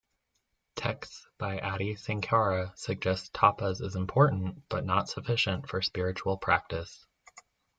Texts 0.75 1.27
by 1.37 1.59
Adi 1.59 1.95
Sankara 1.95 2.73
suggests 2.75 3.29
"Tapas" 3.29 3.81
is 3.81 3.95
important, 3.95 4.67
but 4.67 4.83
not 4.83 5.09
sufficient 5.09 5.69
for 5.69 5.83
spiritual 5.83 6.37
practice. 6.39 7.05